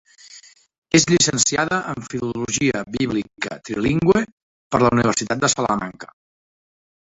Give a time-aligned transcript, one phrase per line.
[0.99, 4.25] És llicenciada en Filologia Bíblica Trilingüe
[4.73, 6.13] per la Universitat de Salamanca.